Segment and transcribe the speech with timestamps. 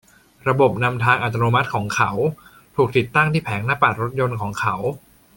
[0.47, 2.11] ระบบนำทางอัตโนมัติของเขา
[2.75, 4.75] ถูกติดตั้งที่แผงหน้าปัดรถยนต์ของเขา